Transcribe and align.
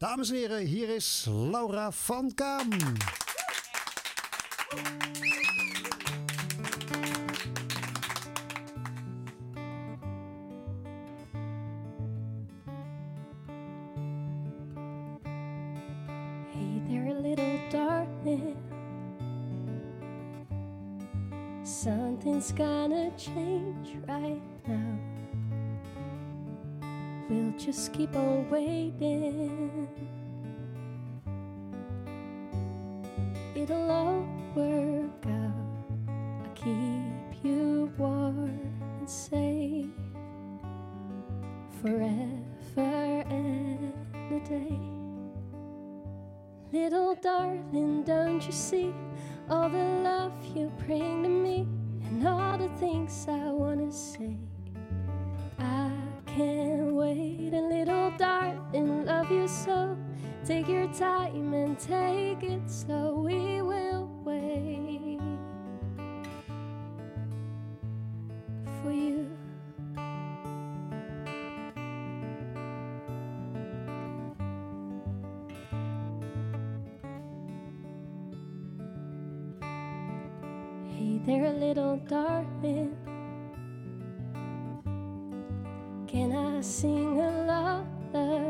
Dames 0.00 0.30
en 0.30 0.36
heren, 0.36 0.66
hier 0.66 0.88
is 0.88 1.26
Laura 1.28 1.92
van 1.92 2.34
Kaam. 2.34 2.68
Hey 16.48 16.82
there, 16.88 17.20
little 17.20 17.58
darling. 17.70 18.56
Something's 21.62 22.52
gonna 22.52 23.10
change 23.16 23.96
right 24.06 24.40
now. 24.66 24.98
We'll 27.30 27.52
just 27.52 27.92
keep 27.92 28.16
on 28.16 28.50
waiting. 28.50 29.86
It'll 33.54 33.88
all 33.88 34.26
work 34.56 35.26
out. 35.26 36.08
I'll 36.08 36.54
keep 36.56 37.44
you 37.44 37.92
warm 37.96 38.58
and 38.98 39.08
safe 39.08 39.86
forever 41.80 43.22
and 43.30 43.92
a 44.32 44.40
day. 44.40 44.76
Little 46.72 47.14
darling, 47.14 48.02
don't 48.02 48.44
you 48.44 48.52
see 48.52 48.92
all 49.48 49.68
the 49.68 49.78
love 49.78 50.32
you 50.52 50.72
bring 50.84 51.09
Take 60.50 60.66
your 60.66 60.88
time 60.88 61.54
and 61.54 61.78
take 61.78 62.42
it 62.42 62.68
slow. 62.68 63.20
We 63.20 63.62
will 63.62 64.10
wait 64.24 65.20
for 68.82 68.90
you. 68.90 69.30
Hey 80.88 81.20
there, 81.26 81.52
little 81.52 81.98
darling. 82.08 82.96
Can 86.08 86.32
I 86.32 86.60
sing 86.60 87.20
a 87.20 87.84
lullaby? 88.12 88.49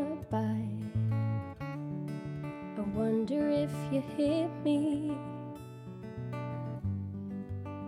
Wonder 3.00 3.48
if 3.48 3.70
you 3.90 4.02
hit 4.18 4.50
me. 4.62 5.16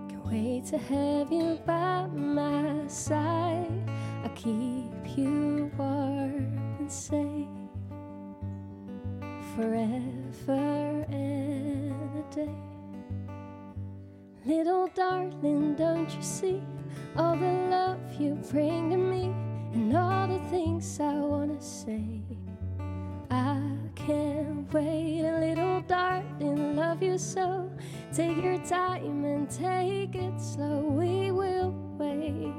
Can't 0.09 0.25
wait 0.25 0.65
to 0.65 0.79
have 0.79 1.31
you 1.31 1.61
by 1.67 2.07
my 2.07 2.87
side. 2.87 3.91
I 4.25 4.29
keep 4.29 5.19
you 5.19 5.71
warm 5.77 6.59
and 6.79 6.91
safe 6.91 7.47
forever 9.55 11.05
and 11.11 11.93
a 12.19 12.35
day. 12.35 12.57
Little 14.47 14.89
darling, 14.95 15.75
don't 15.75 16.09
you 16.09 16.23
see 16.23 16.63
all 17.19 17.37
the 17.37 17.53
love 17.69 18.15
you 18.19 18.35
bring 18.51 18.89
to 18.93 18.97
me 18.97 19.25
and 19.75 19.95
all 19.95 20.27
the 20.27 20.41
things 20.49 20.99
I 20.99 21.13
wanna 21.17 21.61
say? 21.61 22.22
Wait, 24.73 25.21
a 25.21 25.39
little 25.39 25.83
darling, 25.83 26.77
love 26.77 27.03
you 27.03 27.19
so. 27.19 27.71
Take 28.11 28.43
your 28.43 28.57
time 28.65 29.23
and 29.23 29.51
take 29.51 30.15
it 30.15 30.41
slow. 30.41 30.81
We 30.81 31.31
will 31.31 31.75
wait 31.99 32.55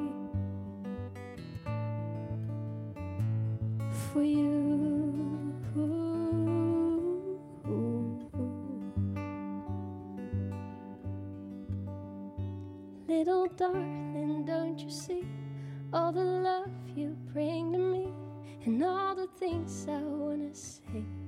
for 4.12 4.22
you. 4.22 5.56
Little 13.08 13.48
darling, 13.58 14.46
don't 14.46 14.78
you 14.78 14.92
see 14.92 15.26
all 15.92 16.12
the 16.12 16.24
love 16.24 16.70
you 16.96 17.18
bring 17.34 17.74
to 17.74 17.80
me 17.80 18.14
and 18.66 18.84
all 18.84 19.16
the 19.16 19.28
things 19.40 19.88
I 19.90 19.98
wanna 19.98 20.54
say? 20.54 21.23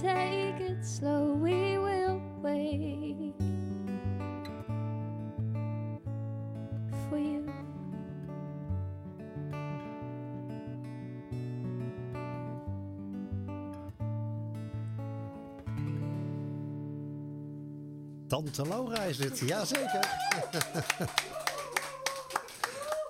Take 0.00 0.60
it 0.60 0.84
slow. 0.84 1.34
We 1.34 1.78
will 1.78 2.20
wait 2.40 3.34
for 7.08 7.18
you. 7.18 7.44
Tante 18.28 18.64
Laura 18.64 19.08
is 19.08 19.16
dit, 19.16 19.38
jazeker. 19.38 20.08